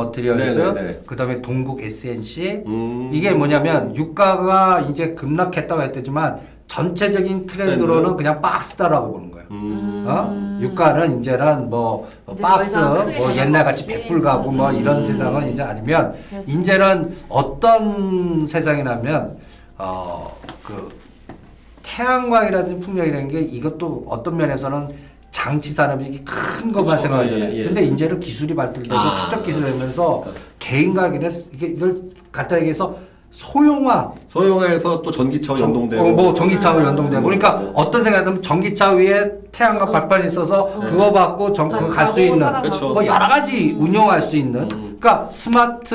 네, 0.72 0.74
네, 0.74 0.82
네. 0.82 1.00
그다음에 1.06 1.42
동국 1.42 1.82
SNC. 1.82 2.62
음. 2.66 3.10
이게 3.12 3.32
뭐냐면 3.32 3.94
유가가 3.96 4.80
이제 4.82 5.14
급락했다고 5.14 5.82
했지만 5.82 6.40
전체적인 6.68 7.46
트렌드로는 7.46 8.02
트렌드? 8.02 8.16
그냥 8.16 8.40
박스다라고 8.40 9.12
보는 9.12 9.30
거예요. 9.32 9.46
음. 9.50 10.04
어? 10.08 10.58
유가는 10.60 11.20
이제는 11.20 11.68
뭐 11.70 12.08
이제 12.32 12.42
박스, 12.42 12.78
뭐 12.78 13.04
가지 13.04 13.38
옛날 13.38 13.64
같이 13.64 13.82
않지. 13.82 13.86
백불 13.86 14.22
가고 14.22 14.50
뭐 14.52 14.72
이런 14.72 14.98
음. 14.98 15.04
세상은 15.04 15.52
이제 15.52 15.62
아니면 15.62 16.14
그래서- 16.30 16.50
이제는 16.50 17.16
어떤 17.28 18.46
세상이냐면 18.46 19.36
어그 19.76 21.03
태양광이라든지 21.94 22.80
풍력이라는 22.80 23.28
게 23.28 23.40
이것도 23.40 24.04
어떤 24.08 24.36
면에서는 24.36 24.88
장치 25.30 25.70
산업이 25.70 26.22
큰 26.24 26.72
것만. 26.72 26.98
생각하잖아요. 26.98 27.40
예, 27.52 27.58
예. 27.60 27.64
근데 27.64 27.84
이제는 27.84 28.20
기술이 28.20 28.54
발달되고 28.54 28.94
아, 28.96 29.16
축적 29.16 29.42
기술이 29.44 29.64
그렇죠. 29.64 29.78
되면서 29.78 30.20
그러니까. 30.20 30.42
개인과 30.58 31.10
개인의 31.10 31.30
이게 31.52 31.66
이걸 31.68 32.02
갖다 32.30 32.56
얘기해서 32.58 32.96
소형화 33.30 34.12
소형화해서 34.28 35.02
또 35.02 35.10
전기차와 35.10 35.58
전- 35.58 35.68
연동되고 35.70 36.02
어, 36.04 36.08
뭐 36.10 36.34
전기차하고 36.34 36.80
음. 36.80 36.84
연동되고 36.86 37.20
뭐, 37.20 37.30
그러니까 37.30 37.52
뭐. 37.60 37.72
어떤 37.74 38.04
생각하면 38.04 38.42
전기차 38.42 38.90
위에 38.92 39.32
태양광 39.50 39.88
어. 39.88 39.92
발판이 39.92 40.26
있어서 40.28 40.62
어. 40.64 40.80
그거 40.80 41.12
받고 41.12 41.52
전 41.52 41.68
그거 41.68 41.88
갈 41.88 42.12
수 42.12 42.20
있는 42.20 42.38
그렇죠. 42.38 42.90
뭐 42.92 43.04
여러 43.04 43.26
가지 43.26 43.74
운영할 43.76 44.22
수 44.22 44.36
있는 44.36 44.62
음. 44.70 44.96
그러니까 45.00 45.28
스마트 45.32 45.94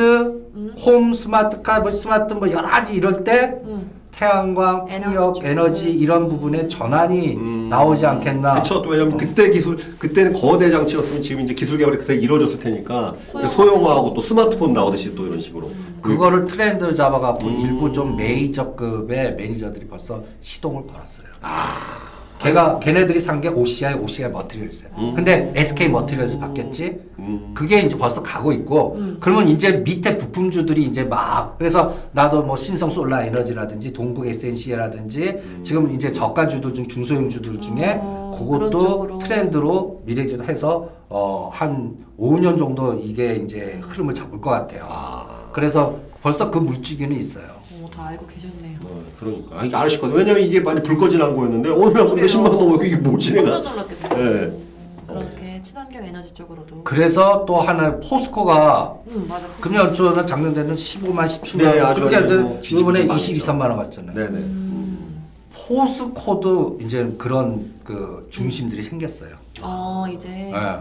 음. 0.55 0.75
홈 0.85 1.13
스마트카 1.13 1.79
뭐 1.79 1.91
스마트 1.91 2.33
뭐 2.33 2.51
여러 2.51 2.67
가지 2.67 2.93
이럴 2.95 3.23
때 3.23 3.53
음. 3.63 3.89
태양광 4.19 4.85
에너지 4.89 5.05
풍력 5.15 5.35
쪽. 5.35 5.45
에너지 5.45 5.89
이런 5.91 6.27
부분에 6.27 6.67
전환이 6.67 7.38
음. 7.38 7.69
나오지 7.69 8.05
않겠나 8.05 8.51
그렇죠. 8.51 8.81
또 8.81 8.89
왜냐면 8.89 9.15
그때 9.15 9.49
기술 9.49 9.77
그때는 9.97 10.33
거대 10.33 10.69
장치였으면 10.69 11.21
지금 11.21 11.43
이제 11.43 11.53
기술 11.53 11.77
개발이 11.77 11.97
그때 11.99 12.15
이루어졌을 12.15 12.59
테니까 12.59 13.15
소형화. 13.31 13.49
소형화하고 13.53 14.13
또 14.13 14.21
스마트폰 14.21 14.73
나오듯이 14.73 15.15
또 15.15 15.25
이런 15.25 15.39
식으로 15.39 15.71
그거를 16.01 16.47
트렌드 16.47 16.93
잡아갖고 16.93 17.47
음. 17.47 17.59
일부 17.61 17.93
좀 17.93 18.17
메이저급의 18.17 19.35
매니저들이 19.35 19.88
벌써 19.88 20.21
시동을 20.41 20.83
걸었어요. 20.83 21.27
아. 21.41 22.18
걔가 22.39 22.79
걔네들이 22.79 23.19
산 23.19 23.39
게 23.41 23.48
OCI, 23.50 23.93
OCI 23.96 24.31
머티리얼스야. 24.31 24.89
음. 24.98 25.13
근데 25.15 25.51
SK 25.55 25.89
머티리얼스 25.89 26.39
받겠지. 26.39 27.00
음. 27.19 27.51
그게 27.53 27.81
이제 27.81 27.98
벌써 27.98 28.24
가고 28.24 28.51
있고 28.53 28.96
음. 28.98 29.17
그러면 29.19 29.48
이제 29.50 29.74
밑에 29.74 30.17
부품주들이 30.17 30.84
이제 30.84 31.03
막 31.03 31.58
그래서 31.58 31.96
나도 32.13 32.43
뭐 32.43 32.55
신성 32.55 32.89
솔라 32.89 33.25
에너지라든지 33.25 33.91
동국 33.93 34.25
SNC라든지 34.27 35.39
지금 35.63 35.91
이제 35.93 36.12
저가주들 36.13 36.74
중 36.74 36.88
중소형주들 36.88 37.60
중에 37.60 38.00
어, 38.01 38.31
그것도 38.38 38.69
쪽으로. 38.72 39.19
트렌드로 39.19 40.01
미래지도 40.05 40.43
해서 40.46 40.89
어 41.10 41.50
한 41.51 41.96
5년 42.19 42.58
정도 42.58 42.93
이게 42.93 43.36
이제 43.36 43.79
흐름을 43.81 44.13
잡을 44.13 44.39
것 44.39 44.50
같아요. 44.51 44.84
아. 44.88 45.50
그래서 45.51 45.96
벌써 46.22 46.50
그 46.51 46.58
물지기는 46.60 47.15
있어요. 47.17 47.58
어, 47.99 48.03
다 48.03 48.07
알고 48.07 48.27
계셨네요. 48.27 48.79
어, 48.83 49.03
그러니까 49.19 49.59
아니 49.59 49.75
아실 49.75 49.99
거예요. 49.99 50.15
왜냐면 50.15 50.41
이게 50.41 50.61
많이 50.61 50.81
불꺼진한 50.81 51.35
거였는데 51.35 51.69
오늘 51.69 51.93
근데 51.93 52.03
그러게요. 52.03 52.25
10만 52.25 52.47
원 52.49 52.59
넘어 52.59 52.83
이게 52.83 52.95
뭐지 52.95 53.33
내가. 53.35 53.51
깜짝 53.51 53.69
놀랐겠네요. 53.71 54.09
네. 54.09 54.41
음, 54.45 54.67
그렇게 55.07 55.61
친환경 55.61 56.05
에너지 56.05 56.33
쪽으로도. 56.33 56.83
그래서 56.83 57.45
또 57.45 57.57
하나 57.57 57.99
포스코가 57.99 58.95
음 59.07 59.25
맞아. 59.27 59.45
금년 59.59 59.93
초는 59.93 60.25
작년 60.25 60.53
때는 60.53 60.75
15만 60.75 61.25
17만 61.27 61.57
네, 61.57 61.79
원 61.79 61.91
아주 61.91 62.01
그렇게 62.01 62.15
아주 62.15 62.25
하는데 62.27 62.43
뭐 62.43 62.61
지지부진 62.61 62.79
이번에 62.79 63.05
많았죠. 63.05 63.31
22, 63.31 63.39
3만 63.45 63.61
원 63.61 63.77
갔잖아요. 63.77 64.15
네네. 64.15 64.29
음. 64.37 65.23
포스코도 65.53 66.79
이제 66.81 67.13
그런 67.17 67.73
그 67.83 68.27
중심들이 68.29 68.81
생겼어요. 68.81 69.35
어 69.61 70.05
이제. 70.13 70.29
예. 70.53 70.79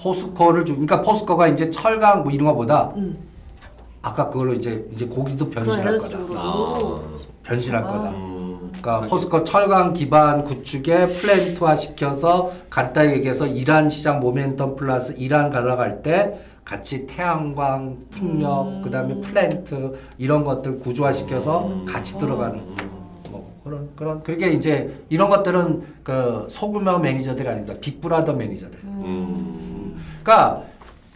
포스코를 0.00 0.64
좀 0.64 0.76
그러니까 0.76 1.00
포스코가 1.00 1.48
이제 1.48 1.70
철강 1.70 2.22
뭐 2.22 2.30
이런 2.32 2.46
거보다 2.48 2.92
음. 2.96 3.16
아까 4.06 4.30
그걸로 4.30 4.54
이제 4.54 4.86
이제 4.92 5.04
거기도 5.04 5.50
변신할 5.50 5.98
거다. 5.98 6.08
쪽으로도. 6.08 7.04
변신할 7.42 7.82
아. 7.82 7.86
거다. 7.86 8.10
음. 8.10 8.70
그러니까 8.80 9.00
포스코 9.08 9.42
철강 9.42 9.94
기반 9.94 10.44
구축에 10.44 11.08
플랜트화 11.08 11.74
시켜서 11.74 12.52
간단히 12.70 13.14
얘기해서 13.14 13.48
이란 13.48 13.90
시장 13.90 14.20
모멘텀 14.20 14.76
플러스 14.76 15.12
이란 15.18 15.50
가져갈 15.50 16.02
때 16.04 16.38
같이 16.64 17.06
태양광, 17.06 17.96
풍력, 18.10 18.68
음. 18.68 18.82
그다음에 18.82 19.20
플랜트 19.20 19.98
이런 20.18 20.44
것들 20.44 20.78
구조화 20.78 21.12
시켜서 21.12 21.66
음. 21.66 21.84
같이 21.84 22.16
들어가는 22.16 22.60
뭐 23.30 23.60
그런 23.64 23.88
그런 23.96 24.22
그게 24.22 24.52
이제 24.52 25.04
이런 25.08 25.28
것들은 25.28 25.82
그 26.04 26.46
소규모 26.48 26.98
매니저들이 26.98 27.48
아닙니다. 27.48 27.74
빅브라더 27.80 28.34
매니저들. 28.34 28.78
음. 28.84 29.96
그러니까 30.22 30.62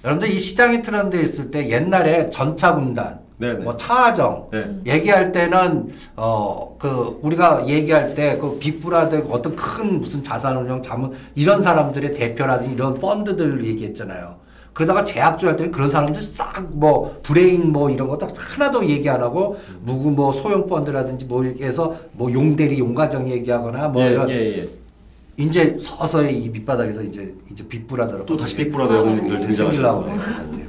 여러분들 0.04 0.34
이 0.34 0.38
시장이 0.40 0.82
트렌드 0.82 1.16
있을 1.16 1.50
때 1.50 1.68
옛날에 1.68 2.30
전차 2.30 2.74
군단, 2.74 3.20
네네. 3.38 3.64
뭐 3.64 3.76
차정 3.76 4.48
네. 4.52 4.80
얘기할 4.86 5.32
때는 5.32 5.92
어 6.16 6.70
그 6.80 7.18
우리가 7.22 7.68
얘기할 7.68 8.14
때 8.14 8.38
그 8.40 8.58
빅브라더 8.58 9.18
어떤 9.30 9.54
큰 9.54 10.00
무슨 10.00 10.22
자산운용 10.22 10.82
자문 10.82 11.12
이런 11.34 11.60
사람들의 11.60 12.12
대표라든지 12.12 12.72
이런 12.72 12.98
펀드들 12.98 13.66
얘기했잖아요. 13.66 14.36
그러다가 14.72 15.04
제약주 15.04 15.46
할 15.46 15.56
때는 15.56 15.72
그런 15.72 15.88
사람들 15.88 16.22
싹 16.22 16.70
뭐 16.72 17.20
브레인 17.22 17.70
뭐 17.70 17.90
이런 17.90 18.08
것도 18.08 18.28
하나도 18.34 18.88
얘기 18.88 19.10
안 19.10 19.22
하고 19.22 19.58
무구 19.82 20.10
뭐 20.10 20.32
소형 20.32 20.66
펀드라든지 20.66 21.26
뭐 21.26 21.44
이렇게 21.44 21.66
해서 21.66 21.96
뭐 22.12 22.32
용대리 22.32 22.78
용가정 22.78 23.28
얘기하거나 23.28 23.88
뭐 23.88 24.02
예, 24.02 24.10
이런 24.10 24.30
예, 24.30 24.34
예. 24.60 24.68
이제 25.40 25.76
서서히 25.78 26.44
이 26.44 26.48
밑바닥에서 26.50 27.02
이제 27.02 27.34
이제 27.50 27.66
빅브라더로 27.66 28.26
또 28.26 28.36
다시 28.36 28.54
빅브라더 28.56 28.96
영웅들. 28.96 29.38
그래요. 29.38 29.82
것 29.82 30.06
같아요. 30.06 30.66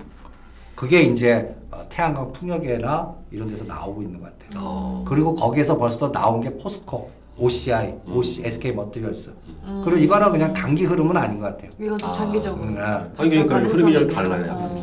그게 0.76 1.02
이제 1.04 1.54
어, 1.70 1.86
태양광 1.90 2.32
풍력에나 2.32 3.14
이런 3.32 3.50
데서 3.50 3.66
나오고 3.66 4.02
있는 4.02 4.20
것 4.20 4.26
같아요. 4.26 4.62
어. 4.64 5.06
그리고 5.08 5.36
거기에서 5.36 5.78
벌써 5.78 6.12
나온 6.12 6.42
게 6.42 6.58
포스코, 6.58 7.10
OCI, 7.38 7.96
음. 8.08 8.16
OC, 8.16 8.44
SK 8.46 8.74
머티리얼스. 8.74 9.34
음. 9.66 9.82
그리고 9.84 10.00
이거는 10.00 10.32
그냥 10.32 10.54
단기 10.54 10.86
흐름은 10.86 11.16
아닌 11.18 11.40
것 11.40 11.48
같아요. 11.48 11.72
이건 11.80 11.98
좀 11.98 12.10
아, 12.10 12.14
장기적으로. 12.14 12.64
음, 12.64 12.78
아. 12.80 13.08
아니, 13.18 13.30
그러니까 13.30 13.58
흐름이 13.60 13.94
좀 13.94 14.08
달라요, 14.08 14.46
어. 14.52 14.81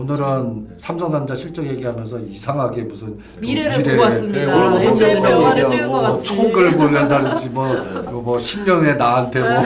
오늘은 0.00 0.66
삼성전자 0.76 1.34
실적 1.34 1.66
얘기하면서 1.66 2.18
이상하게 2.18 2.82
무슨 2.82 3.16
미래를 3.40 3.78
미래, 3.78 3.92
보고 3.92 4.02
왔습니다. 4.02 4.38
네, 4.40 4.44
오늘 4.44 4.68
뭐 4.68 4.78
SF 4.78 4.88
성장이라고 4.90 5.30
영화를 5.42 5.64
얘기하고 5.64 5.92
뭐. 5.94 6.18
촉을 6.18 6.70
보낸다든지 6.72 7.48
뭐, 7.56 7.66
뭐 8.12 8.36
10년에 8.36 8.96
나한테 8.98 9.40
뭐 9.40 9.62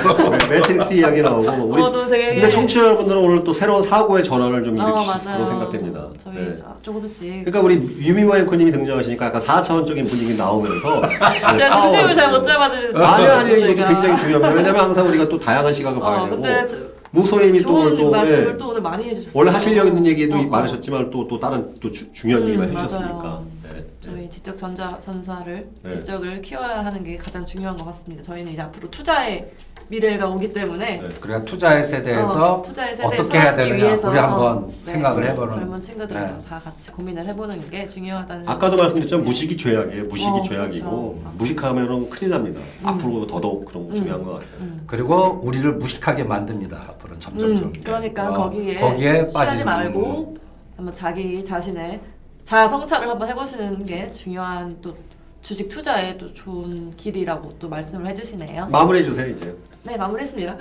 매트릭스 0.49 0.93
이야기 0.95 1.21
나오고 1.21 1.51
우리 1.65 1.83
어, 1.83 1.91
또 1.91 2.07
되게- 2.09 2.35
근데 2.35 2.49
청취자분들은 2.49 3.21
오늘 3.21 3.43
또 3.43 3.53
새로운 3.53 3.83
사고의 3.83 4.23
전환을 4.23 4.63
좀 4.63 4.79
어, 4.79 4.85
맞아요. 4.85 5.35
거로 5.37 5.47
생각됩니다. 5.47 6.07
저희 6.17 6.35
네. 6.37 6.55
조- 6.55 6.63
조금씩. 6.81 7.45
그러니까 7.47 7.61
우리 7.63 7.75
유미모 8.01 8.37
앵커님이 8.37 8.71
등장하시니까 8.71 9.27
약간 9.27 9.43
4차원적인 9.43 10.09
분위기 10.09 10.37
나오면서 10.37 11.03
제가 11.59 11.81
중심을 11.83 12.15
잘 12.15 12.31
못 12.31 12.41
잡아드리는. 12.41 12.97
아니 13.03 13.27
아니 13.27 13.53
이것도. 13.73 13.89
굉장히 13.89 14.17
중요합니다. 14.17 14.49
왜냐면 14.55 14.77
항상 14.81 15.09
우리가 15.09 15.29
또 15.29 15.41
다양한 15.41 15.73
시각을 15.73 15.99
봐야 16.01 16.21
어, 16.21 16.25
되고 16.27 16.37
근데 16.41 16.65
저- 16.67 16.77
무소임이 17.13 17.61
또 17.63 17.75
오늘 17.75 17.89
좋은 17.91 17.99
또 17.99 18.11
말씀을 18.11 18.53
예, 18.53 18.57
또 18.57 18.69
오늘 18.69 18.81
많이 18.83 19.05
해주셨어요. 19.05 19.33
원래 19.39 19.51
하시려고 19.51 19.89
있는 19.89 20.07
얘기도 20.07 20.37
어, 20.37 20.41
어. 20.41 20.45
많으셨지만 20.45 21.11
또 21.11 21.27
또 21.27 21.39
다른 21.39 21.75
또 21.81 21.91
주- 21.91 22.11
중요한 22.13 22.43
음, 22.45 22.49
얘기만. 22.49 22.71
해주셨으니까 22.71 23.43
네. 23.65 23.85
저희 24.01 24.31
지적 24.31 24.57
전자 24.59 24.99
전사를 24.99 25.69
네. 25.83 25.89
지적을 25.91 26.41
키워야 26.43 26.85
하는 26.85 27.03
게 27.05 27.17
가장 27.17 27.45
중요한 27.45 27.77
것 27.77 27.85
같습니다. 27.87 28.23
저희는 28.23 28.53
이제 28.53 28.63
앞으로 28.63 28.91
투자의 28.91 29.51
미래가 29.91 30.29
오기 30.29 30.53
때문에 30.53 31.01
네. 31.01 31.09
그래야 31.21 31.45
투자의 31.45 31.85
세대에서 31.85 32.55
어, 32.55 32.63
투자의 32.63 32.95
세대에 32.95 33.19
어떻게 33.19 33.41
해야 33.41 33.53
되느냐 33.53 33.75
위해서, 33.87 34.09
우리 34.09 34.19
한번 34.19 34.59
어, 34.59 34.67
네. 34.85 34.93
생각을 34.93 35.27
해보는 35.27 35.51
젊은 35.51 35.81
친구들이랑 35.81 36.27
네. 36.27 36.49
다 36.49 36.61
같이 36.61 36.93
고민을 36.93 37.27
해보는 37.27 37.69
게 37.71 37.89
중요하다는 37.89 38.49
아까도 38.49 38.77
말씀드렸지만 38.77 39.25
무식이 39.25 39.57
죄악이에요. 39.57 40.05
무식이 40.05 40.31
어, 40.31 40.43
죄악이고 40.43 41.15
그렇죠. 41.19 41.37
무식하면은 41.37 42.09
큰일 42.09 42.31
납니다. 42.31 42.61
앞으로 42.85 43.27
더더욱 43.27 43.65
그런 43.65 43.89
거 43.89 43.91
음. 43.91 43.97
중요한 43.97 44.25
것 44.25 44.33
같아요. 44.35 44.61
음. 44.61 44.85
그리고 44.87 45.41
우리를 45.43 45.73
무식하게 45.75 46.23
만듭니다. 46.23 46.85
앞으로는 46.91 47.19
점점 47.19 47.51
음, 47.51 47.59
점. 47.59 47.73
그러니까 47.85 48.31
어, 48.31 48.33
거기에, 48.33 48.77
거기에 48.77 49.13
취하지 49.13 49.33
빠지지 49.33 49.65
말고 49.65 50.37
한번 50.77 50.95
자기 50.95 51.45
자신의 51.45 52.01
자아 52.45 52.69
성찰을 52.69 53.09
한번 53.09 53.29
해보시는 53.29 53.85
게 53.85 54.09
중요한 54.13 54.79
또 54.81 54.95
주식 55.43 55.69
투자에 55.69 56.17
또 56.17 56.33
좋은 56.33 56.95
길이라고 56.97 57.57
또 57.59 57.69
말씀을 57.69 58.07
해주시네요. 58.07 58.69
마무리해 58.69 59.03
주세요 59.03 59.27
이제. 59.27 59.53
네 59.83 59.97
마무리했습니다. 59.97 60.57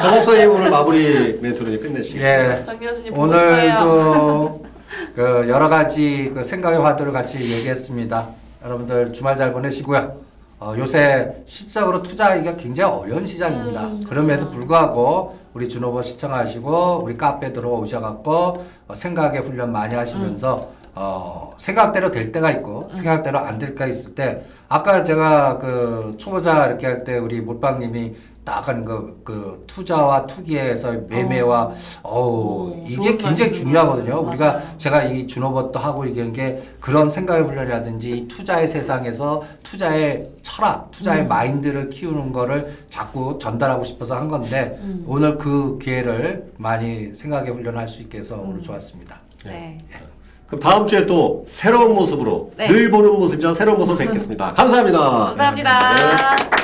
정옥선님 0.00 0.50
오늘 0.50 0.70
마무리 0.70 1.38
멘트로 1.40 1.68
이제 1.72 1.78
끝내시죠. 1.78 2.18
예. 2.20 2.62
정 2.64 2.78
교수님 2.78 3.12
보고 3.12 3.34
싶어요. 3.34 3.52
오늘도 3.52 4.64
그 5.16 5.46
여러 5.48 5.68
가지 5.68 6.30
그 6.32 6.44
생각의 6.44 6.78
화두를 6.80 7.12
같이 7.12 7.38
얘기했습니다. 7.38 8.28
여러분들 8.64 9.12
주말 9.12 9.36
잘 9.36 9.52
보내시고요. 9.52 10.20
어, 10.60 10.74
요새 10.78 11.42
시적으로 11.46 12.02
투자하기가 12.04 12.56
굉장히 12.56 12.94
어려운 12.96 13.26
시장입니다. 13.26 13.88
음, 13.88 14.00
그럼에도 14.08 14.42
그렇죠. 14.42 14.50
불구하고 14.58 15.38
우리 15.54 15.68
준호버 15.68 16.02
시청하시고 16.02 17.00
우리 17.02 17.16
카페 17.16 17.52
들어오셔갖고 17.52 18.64
어, 18.86 18.94
생각의 18.94 19.40
훈련 19.40 19.72
많이 19.72 19.96
하시면서 19.96 20.70
어, 20.94 21.54
생각대로 21.56 22.10
될 22.10 22.32
때가 22.32 22.50
있고 22.52 22.90
생각대로 22.94 23.38
안 23.38 23.58
될 23.58 23.70
때가 23.74 23.86
있을 23.86 24.14
때 24.14 24.42
아까 24.68 25.04
제가 25.04 25.58
그 25.58 26.14
초보자 26.18 26.66
이렇게 26.66 26.86
할 26.86 27.04
때 27.04 27.18
우리 27.18 27.40
몰빵님이 27.40 28.14
딱 28.44 28.66
하는 28.66 28.84
그, 28.84 29.20
그 29.22 29.62
투자와 29.68 30.26
투기에서 30.26 30.90
매매와 31.08 31.72
어우 32.02 32.70
오, 32.72 32.84
이게 32.88 33.16
굉장히. 33.16 33.52
중요하거든요. 33.52 34.18
우리가 34.20 34.52
맞아요. 34.54 34.62
제가 34.78 35.04
이 35.04 35.28
준호버도 35.28 35.78
하고 35.78 36.04
이게 36.04 36.28
게 36.32 36.60
그런 36.80 37.08
생각의 37.08 37.44
훈련이라든지 37.44 38.10
이 38.10 38.26
투자의 38.28 38.66
세상에서 38.66 39.44
투자의 39.62 40.28
철학, 40.42 40.90
투자의 40.90 41.22
음. 41.22 41.28
마인드를 41.28 41.88
키우는 41.88 42.32
거를 42.32 42.78
자꾸 42.90 43.38
전달하고 43.40 43.84
싶어서 43.84 44.16
한 44.16 44.26
건데 44.26 44.76
음. 44.82 45.04
오늘 45.06 45.38
그 45.38 45.78
기회를 45.78 46.52
많이 46.56 47.14
생각의 47.14 47.52
훈련할 47.54 47.86
수 47.86 48.02
있게 48.02 48.18
해서 48.18 48.40
오늘 48.42 48.56
음. 48.56 48.60
좋았습니다. 48.62 49.20
네. 49.44 49.84
그럼 50.52 50.60
다음 50.60 50.86
주에 50.86 51.06
또 51.06 51.46
새로운 51.48 51.94
모습으로 51.94 52.50
네. 52.58 52.66
늘 52.66 52.90
보는 52.90 53.18
모습이죠. 53.18 53.54
새로운 53.54 53.78
모습 53.78 53.96
뵙겠습니다. 53.96 54.52
감사합니다. 54.52 54.98
감사합니다. 54.98 55.94
네. 55.94 56.61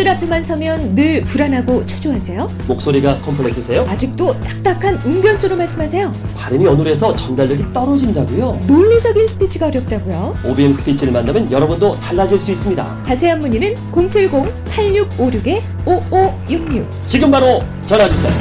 사람들 0.00 0.08
앞에만 0.08 0.42
서면 0.42 0.94
늘 0.94 1.22
불안하고 1.22 1.84
초조하세요? 1.84 2.50
목소리가 2.66 3.18
컴플렉스세요? 3.18 3.84
아직도 3.88 4.32
딱딱한 4.40 4.98
웅변조로 5.04 5.56
말씀하세요? 5.56 6.10
발음이 6.36 6.66
어눌해서 6.66 7.14
전달력이 7.14 7.70
떨어진다고요? 7.72 8.62
논리적인 8.66 9.26
스피치가 9.26 9.66
어렵다고요? 9.66 10.38
OBM 10.44 10.72
스피치를 10.72 11.12
만나면 11.12 11.52
여러분도 11.52 12.00
달라질 12.00 12.38
수 12.38 12.50
있습니다. 12.50 13.02
자세한 13.02 13.40
문의는 13.40 13.74
070-8656-5566 13.92 16.86
지금 17.06 17.30
바로 17.30 17.62
전화 17.86 18.08
주세요. 18.08 18.32